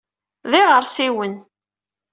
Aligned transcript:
D 0.49 0.51
iɣersiwen. 0.59 1.33